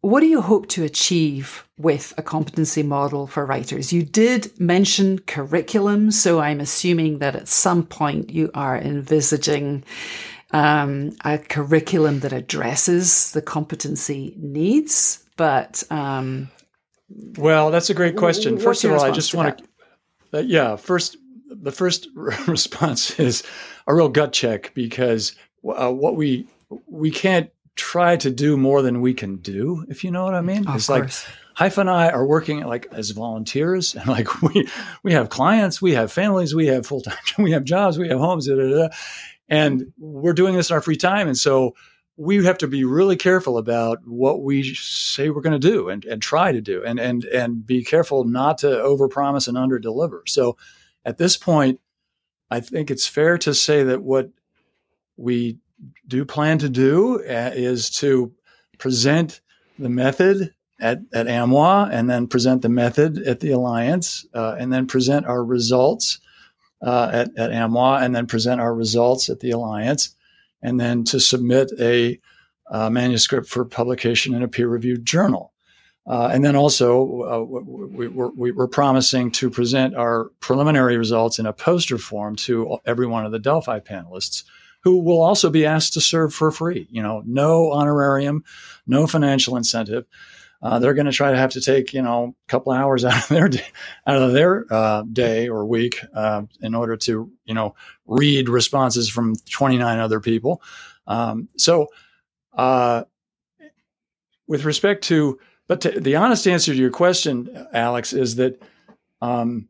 [0.01, 3.93] What do you hope to achieve with a competency model for writers?
[3.93, 9.85] You did mention curriculum, so I'm assuming that at some point you are envisaging
[10.51, 15.25] um, a curriculum that addresses the competency needs.
[15.37, 16.51] But um,
[17.37, 18.59] well, that's a great question.
[18.59, 19.65] First of all, I just want to
[20.33, 21.17] uh, yeah, first
[21.49, 23.43] the first response is
[23.87, 26.47] a real gut check because uh, what we
[26.87, 30.41] we can't try to do more than we can do, if you know what I
[30.41, 30.67] mean.
[30.67, 31.27] Of it's course.
[31.27, 34.69] like Haifa and I are working like as volunteers, and like we
[35.03, 38.19] we have clients, we have families, we have full time, we have jobs, we have
[38.19, 38.89] homes, da, da, da,
[39.49, 41.75] and we're doing this in our free time, and so
[42.23, 46.05] we have to be really careful about what we say we're going to do and,
[46.05, 50.21] and try to do and, and, and be careful not to overpromise and underdeliver.
[50.29, 50.57] So
[51.05, 51.81] at this point,
[52.49, 54.31] I think it's fair to say that what
[55.17, 55.59] we
[56.07, 58.33] do plan to do uh, is to
[58.79, 59.41] present
[59.81, 64.73] the method at, at AMWA and then present the method at the Alliance uh, and
[64.73, 66.21] then present our results
[66.83, 70.15] uh, at, at AMWA and then present our results at the Alliance
[70.63, 72.19] and then to submit a
[72.71, 75.53] uh, manuscript for publication in a peer reviewed journal.
[76.07, 81.53] Uh, and then also, uh, we, we, promising to present our preliminary results in a
[81.53, 84.43] poster form to every one of the Delphi panelists,
[84.83, 86.89] who will also be asked to serve for free.
[86.91, 88.43] You know, no honorarium,
[88.85, 90.05] no financial incentive.
[90.63, 93.23] Uh, they're going to try to have to take you know a couple hours out
[93.23, 93.67] of their day,
[94.07, 97.75] out of their uh, day or week uh, in order to you know
[98.07, 100.63] read responses from 29 other people.
[101.07, 101.89] Um, so,
[102.57, 103.05] uh,
[104.47, 108.63] with respect to, but to, the honest answer to your question, Alex, is that
[109.21, 109.69] um,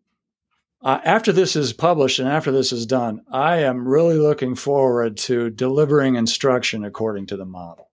[0.82, 5.16] uh, after this is published and after this is done, I am really looking forward
[5.18, 7.88] to delivering instruction according to the model.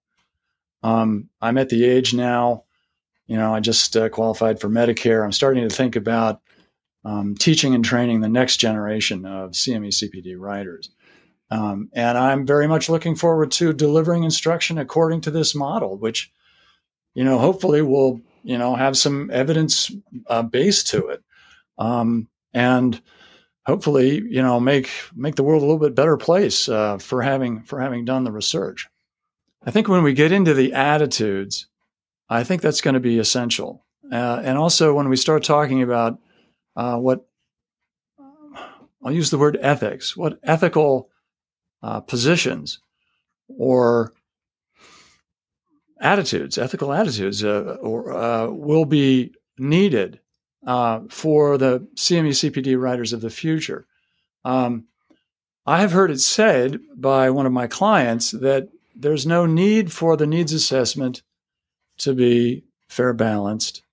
[0.82, 2.64] Um, I'm at the age now
[3.30, 5.24] you know, I just uh, qualified for Medicare.
[5.24, 6.42] I'm starting to think about
[7.06, 10.90] um, teaching and training the next generation of CME CPD writers.
[11.52, 16.32] Um, and I'm very much looking forward to delivering instruction according to this model, which,
[17.14, 19.92] you know, hopefully will, you know, have some evidence
[20.26, 21.24] uh, base to it.
[21.78, 23.00] Um, and
[23.64, 27.62] hopefully, you know, make make the world a little bit better place uh, for having
[27.62, 28.88] for having done the research.
[29.64, 31.68] I think when we get into the attitudes
[32.30, 33.86] I think that's going to be essential.
[34.12, 36.20] Uh, and also, when we start talking about
[36.76, 37.26] uh, what
[39.04, 41.10] I'll use the word ethics, what ethical
[41.82, 42.80] uh, positions
[43.48, 44.14] or
[46.02, 50.20] attitudes, ethical attitudes, uh, or, uh, will be needed
[50.66, 53.86] uh, for the CME CPD writers of the future.
[54.44, 54.86] Um,
[55.66, 60.18] I have heard it said by one of my clients that there's no need for
[60.18, 61.22] the needs assessment
[62.00, 63.84] to be fair balanced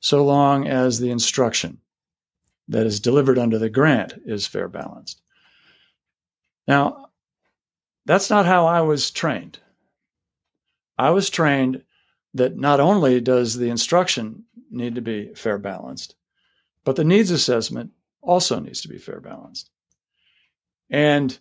[0.00, 1.78] so long as the instruction
[2.68, 5.20] that is delivered under the grant is fair balanced.
[6.66, 7.06] Now,
[8.04, 9.58] that's not how I was trained.
[10.98, 11.82] I was trained
[12.34, 16.14] that not only does the instruction need to be fair balanced,
[16.84, 19.70] but the needs assessment also needs to be fair balanced.
[20.90, 21.38] And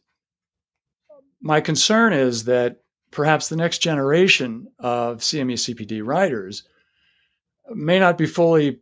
[1.41, 2.80] my concern is that
[3.11, 6.63] perhaps the next generation of CME CPD writers
[7.69, 8.79] may not be fully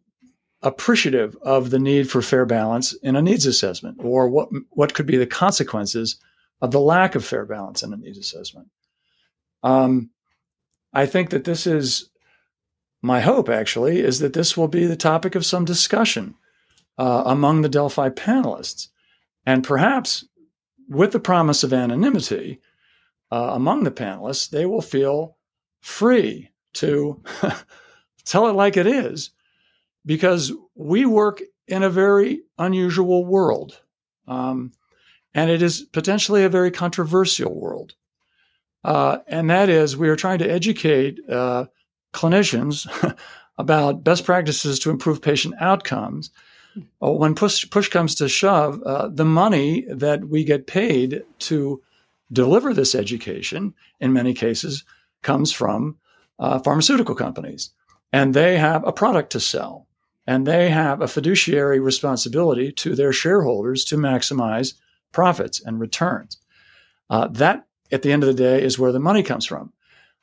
[0.61, 5.05] appreciative of the need for fair balance in a needs assessment or what what could
[5.05, 6.19] be the consequences
[6.61, 8.67] of the lack of fair balance in a needs assessment.
[9.63, 10.09] Um,
[10.93, 12.09] I think that this is
[13.01, 16.35] my hope actually is that this will be the topic of some discussion
[16.97, 18.89] uh, among the Delphi panelists,
[19.45, 20.25] and perhaps
[20.89, 22.59] with the promise of anonymity,
[23.31, 25.37] uh, among the panelists, they will feel
[25.81, 27.21] free to
[28.25, 29.31] tell it like it is
[30.05, 33.81] because we work in a very unusual world.
[34.27, 34.71] Um,
[35.33, 37.93] and it is potentially a very controversial world.
[38.83, 41.65] Uh, and that is, we are trying to educate uh,
[42.13, 42.87] clinicians
[43.57, 46.31] about best practices to improve patient outcomes.
[47.03, 51.81] Uh, when push, push comes to shove, uh, the money that we get paid to
[52.31, 54.83] deliver this education, in many cases,
[55.21, 55.97] comes from
[56.37, 57.71] uh, pharmaceutical companies.
[58.11, 59.87] And they have a product to sell.
[60.25, 64.75] And they have a fiduciary responsibility to their shareholders to maximize
[65.11, 66.37] profits and returns.
[67.09, 69.73] Uh, that, at the end of the day, is where the money comes from.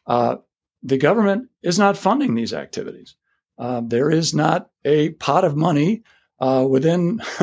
[0.07, 0.37] Uh,
[0.83, 3.17] the government is not funding these activities.
[3.59, 6.03] Uh, there is not a pot of money
[6.39, 7.21] uh, within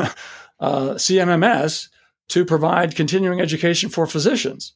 [0.60, 1.88] uh, CMMS
[2.28, 4.74] to provide continuing education for physicians.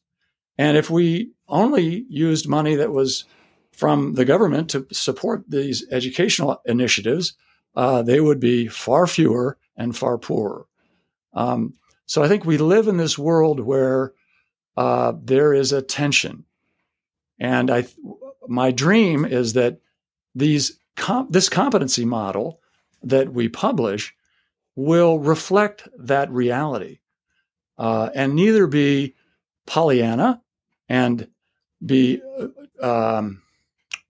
[0.56, 3.24] And if we only used money that was
[3.72, 7.34] from the government to support these educational initiatives,
[7.76, 10.66] uh, they would be far fewer and far poorer.
[11.32, 11.74] Um,
[12.06, 14.12] so I think we live in this world where
[14.76, 16.44] uh, there is a tension,
[17.38, 17.86] and I,
[18.48, 19.80] my dream is that
[20.34, 22.60] these com- this competency model
[23.02, 24.14] that we publish
[24.74, 26.98] will reflect that reality
[27.78, 29.14] uh, and neither be
[29.66, 30.42] Pollyanna
[30.88, 31.28] and
[31.84, 32.20] be
[32.82, 33.42] um,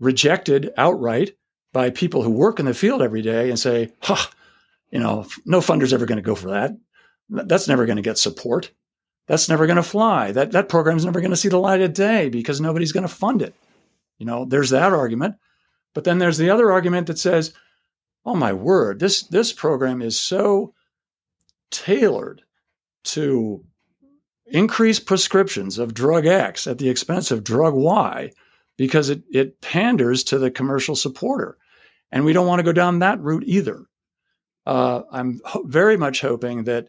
[0.00, 1.36] rejected outright
[1.72, 4.26] by people who work in the field every day and say, huh,
[4.90, 6.76] you know, no funder's ever going to go for that.
[7.28, 8.70] That's never going to get support.
[9.26, 10.32] That's never going to fly.
[10.32, 13.14] That that program's never going to see the light of day because nobody's going to
[13.14, 13.54] fund it.
[14.18, 15.36] You know, there's that argument.
[15.94, 17.52] But then there's the other argument that says,
[18.24, 20.72] "Oh my word, this this program is so
[21.70, 22.42] tailored
[23.12, 23.64] to
[24.46, 28.32] increase prescriptions of drug X at the expense of drug Y
[28.76, 31.58] because it, it panders to the commercial supporter.
[32.10, 33.84] And we don't want to go down that route either.
[34.64, 36.88] Uh, I'm ho- very much hoping that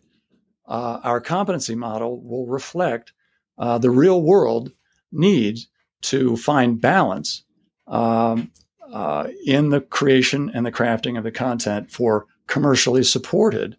[0.68, 3.14] uh, our competency model will reflect
[3.58, 4.72] uh, the real world
[5.12, 5.68] needs
[6.02, 7.44] to find balance
[7.88, 8.52] um,
[8.92, 13.76] uh, in the creation and the crafting of the content for commercially supported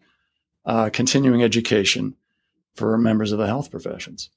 [0.65, 2.15] uh, continuing education
[2.81, 4.31] for members of the health professions.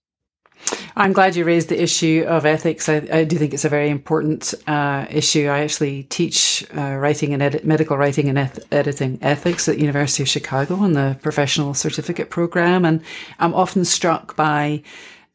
[0.95, 2.87] I'm glad you raised the issue of ethics.
[2.87, 5.47] I, I do think it's a very important uh, issue.
[5.47, 10.23] I actually teach uh, writing and edit, medical writing and eth- editing ethics at University
[10.23, 13.01] of Chicago in the professional certificate program, and
[13.39, 14.83] I'm often struck by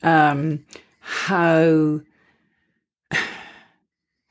[0.02, 0.64] um,
[1.00, 2.00] how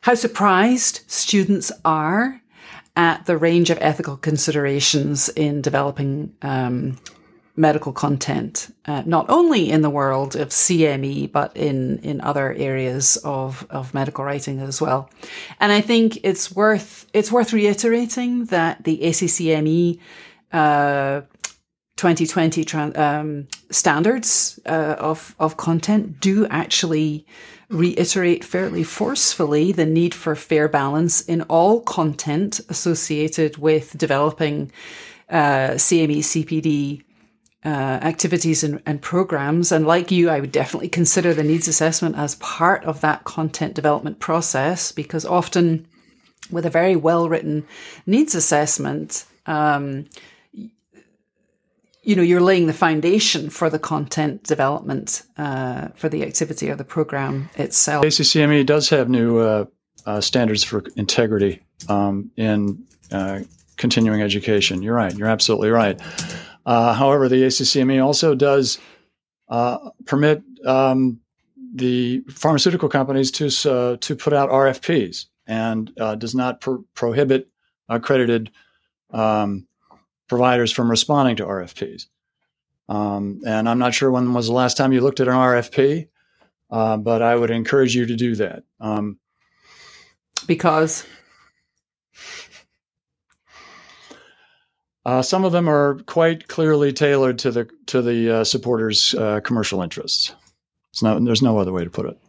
[0.02, 2.42] how surprised students are
[2.96, 6.98] at the range of ethical considerations in developing um,
[7.58, 13.18] medical content, uh, not only in the world of CME, but in, in other areas
[13.24, 15.10] of, of medical writing as well.
[15.60, 20.00] And I think it's worth, it's worth reiterating that the ACCME,
[20.54, 21.22] uh,
[21.98, 27.26] 2020 um, standards uh, of of content do actually
[27.70, 34.72] reiterate fairly forcefully the need for fair balance in all content associated with developing
[35.30, 37.04] uh, CME CPD
[37.68, 39.74] uh, activities and, and, programs.
[39.74, 43.74] And like you, I would definitely consider the needs assessment as part of that content
[43.74, 45.86] development process because often
[46.50, 47.68] with a very well written
[48.06, 50.06] needs assessment, um,
[50.54, 56.76] you know, you're laying the foundation for the content development uh, for the activity or
[56.78, 58.06] the program itself.
[58.06, 59.66] ACCME does have new uh,
[60.06, 63.42] uh, standards for integrity um, in uh,
[63.76, 64.82] continuing education.
[64.82, 65.14] You're right.
[65.14, 66.00] You're absolutely right.
[66.68, 68.78] Uh, however, the ACCME also does
[69.50, 71.20] uh, permit um,
[71.74, 77.50] the pharmaceutical companies to to put out RFPs and does not pro- prohibit
[77.90, 78.52] accredited
[79.12, 79.68] um,
[80.28, 82.08] providers from responding to RFPs.
[82.90, 86.08] Um, and I'm not sure when was the last time you looked at an RFP,
[86.72, 88.64] uh, but I would encourage you to do that.
[88.80, 89.20] Um,
[90.46, 91.06] because
[95.08, 99.40] uh, some of them are quite clearly tailored to the to the uh, supporters' uh,
[99.40, 100.36] commercial interests.
[100.90, 102.20] It's no, there's no other way to put it.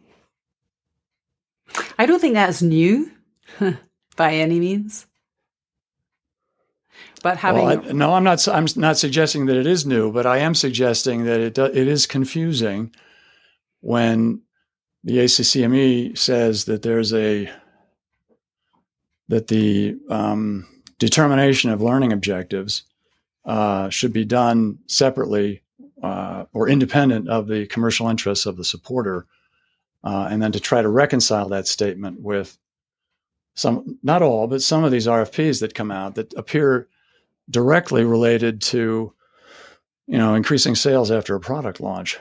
[1.97, 3.11] I don't think that's new
[4.15, 5.05] by any means.
[7.21, 8.47] But having well, I, no, I'm not.
[8.47, 11.75] I'm not suggesting that it is new, but I am suggesting that it do, it
[11.75, 12.95] is confusing
[13.81, 14.41] when
[15.03, 17.51] the ACCME says that there's a
[19.27, 20.65] that the um,
[20.99, 22.83] determination of learning objectives
[23.45, 25.61] uh, should be done separately
[26.03, 29.25] uh, or independent of the commercial interests of the supporter,
[30.03, 32.57] uh, and then to try to reconcile that statement with
[33.55, 36.87] some, not all, but some of these RFPs that come out that appear
[37.49, 39.11] directly related to
[40.05, 42.19] you know increasing sales after a product launch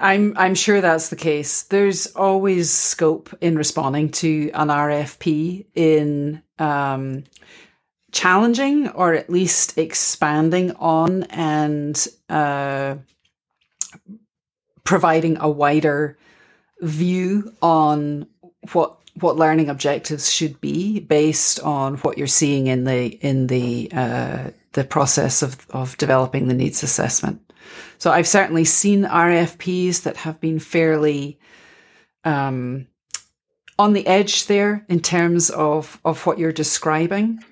[0.00, 1.64] I'm I'm sure that's the case.
[1.64, 7.24] There's always scope in responding to an RFP in um,
[8.12, 12.96] challenging or at least expanding on and uh,
[14.84, 16.18] providing a wider
[16.80, 18.26] view on
[18.72, 23.90] what what learning objectives should be based on what you're seeing in the in the
[23.92, 27.40] uh, the process of of developing the needs assessment.
[27.98, 31.38] So I've certainly seen RFPs that have been fairly
[32.24, 32.86] um,
[33.80, 37.42] on the edge there in terms of of what you're describing,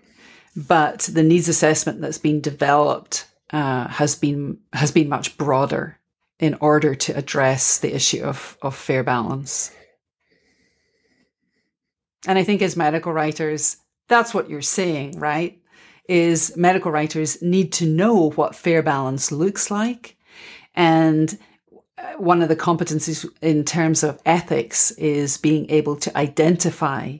[0.54, 5.98] but the needs assessment that's been developed uh, has been has been much broader
[6.38, 9.72] in order to address the issue of of fair balance.
[12.26, 15.58] And I think as medical writers, that's what you're saying, right?
[16.10, 20.16] Is medical writers need to know what fair balance looks like.
[20.74, 21.38] And
[22.16, 27.16] one of the competencies in terms of ethics is being able to identify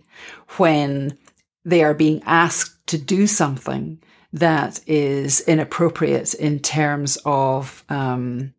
[0.57, 1.16] when
[1.64, 4.01] they are being asked to do something
[4.33, 8.53] that is inappropriate in terms of um,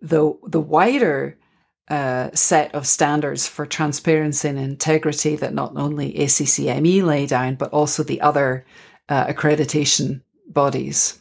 [0.00, 1.36] the the wider
[1.88, 7.72] uh, set of standards for transparency and integrity that not only ACCME lay down, but
[7.72, 8.64] also the other
[9.08, 11.20] uh, accreditation bodies.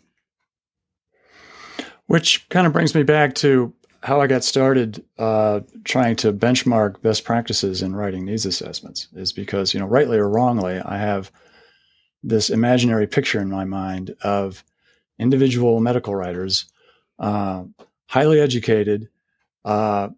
[2.08, 3.74] Which kind of brings me back to
[4.04, 9.34] how I got started uh, trying to benchmark best practices in writing needs assessments, is
[9.34, 11.32] because, you know, rightly or wrongly, I have
[12.24, 14.64] this imaginary picture in my mind of
[15.20, 16.66] individual medical writers,
[17.20, 17.64] uh,
[18.08, 19.10] highly educated,
[19.66, 20.10] uh,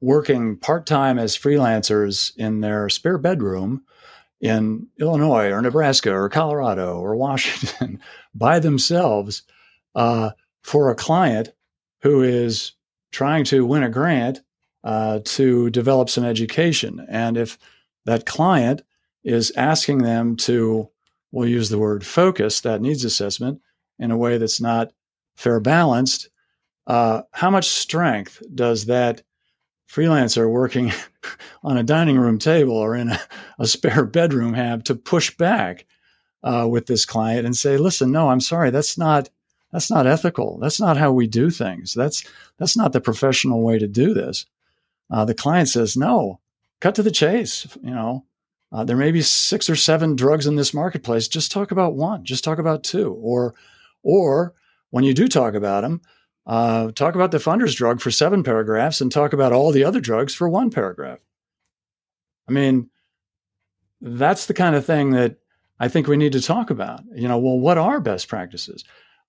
[0.00, 3.82] working part time as freelancers in their spare bedroom
[4.40, 8.00] in Illinois or Nebraska or Colorado or Washington
[8.34, 9.42] by themselves
[9.94, 10.30] uh,
[10.62, 11.52] for a client
[12.02, 12.72] who is
[13.10, 14.40] trying to win a grant
[14.84, 17.04] uh, to develop some education.
[17.08, 17.58] And if
[18.04, 18.82] that client
[19.24, 20.88] is asking them to,
[21.32, 23.60] we'll use the word focus, that needs assessment
[23.98, 24.92] in a way that's not
[25.36, 26.28] fair balanced,
[26.86, 29.22] uh, how much strength does that
[29.90, 30.92] freelancer working
[31.62, 33.20] on a dining room table or in a,
[33.58, 35.86] a spare bedroom have to push back
[36.42, 39.28] uh, with this client and say, "Listen, no, I'm sorry, that's not
[39.72, 40.58] that's not ethical.
[40.58, 41.94] That's not how we do things.
[41.94, 42.24] That's
[42.58, 44.46] that's not the professional way to do this."
[45.10, 46.40] Uh, the client says, "No,
[46.80, 47.66] cut to the chase.
[47.82, 48.24] You know,
[48.72, 51.28] uh, there may be six or seven drugs in this marketplace.
[51.28, 52.24] Just talk about one.
[52.24, 53.12] Just talk about two.
[53.14, 53.54] Or,
[54.02, 54.54] or
[54.90, 56.02] when you do talk about them,
[56.46, 60.00] uh, talk about the funder's drug for seven paragraphs and talk about all the other
[60.00, 61.18] drugs for one paragraph.
[62.48, 62.90] I mean,
[64.00, 65.36] that's the kind of thing that
[65.80, 67.02] I think we need to talk about.
[67.14, 68.84] You know, well, what are best practices?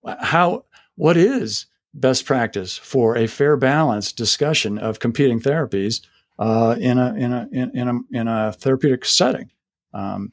[0.06, 6.02] How, what is best practice for a fair balanced discussion of competing therapies
[6.38, 9.52] uh, in a in a in, in, a in a therapeutic setting.
[9.94, 10.32] Um,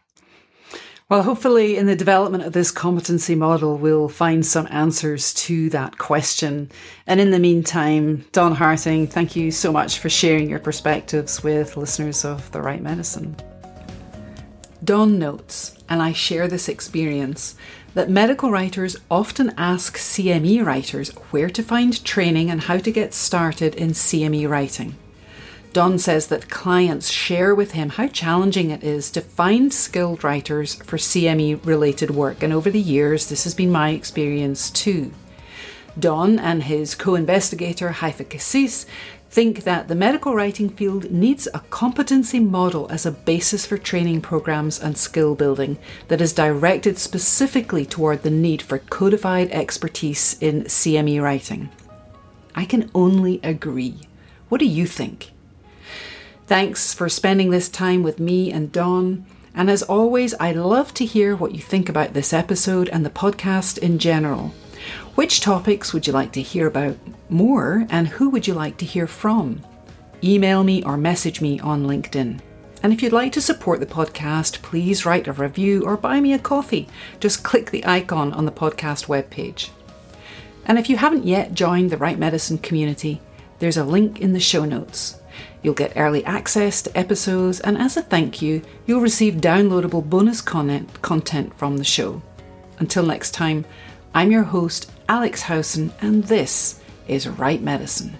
[1.08, 5.98] well, hopefully, in the development of this competency model, we'll find some answers to that
[5.98, 6.68] question.
[7.06, 11.76] And in the meantime, Don Harting, thank you so much for sharing your perspectives with
[11.76, 13.36] listeners of The Write Medicine.
[14.82, 17.54] Don notes, and I share this experience,
[17.96, 23.14] that medical writers often ask CME writers where to find training and how to get
[23.14, 24.94] started in CME writing.
[25.72, 30.74] Don says that clients share with him how challenging it is to find skilled writers
[30.74, 35.10] for CME related work, and over the years, this has been my experience too.
[35.98, 38.84] Don and his co investigator, Haifa Kassis,
[39.30, 44.20] think that the medical writing field needs a competency model as a basis for training
[44.20, 50.64] programs and skill building that is directed specifically toward the need for codified expertise in
[50.64, 51.68] CME writing.
[52.54, 54.00] I can only agree.
[54.48, 55.32] What do you think?
[56.46, 59.26] Thanks for spending this time with me and Don.
[59.54, 63.10] And as always, I love to hear what you think about this episode and the
[63.10, 64.54] podcast in general.
[65.14, 66.96] Which topics would you like to hear about
[67.28, 69.64] more, and who would you like to hear from?
[70.22, 72.40] Email me or message me on LinkedIn.
[72.82, 76.32] And if you'd like to support the podcast, please write a review or buy me
[76.34, 76.88] a coffee.
[77.20, 79.70] Just click the icon on the podcast webpage.
[80.66, 83.20] And if you haven't yet joined the Write Medicine community,
[83.58, 85.20] there's a link in the show notes.
[85.62, 90.40] You'll get early access to episodes, and as a thank you, you'll receive downloadable bonus
[90.40, 92.22] content, from the show.
[92.78, 93.64] Until next time,
[94.16, 98.16] I'm your host, Alex Howson, and this is Write Medicine.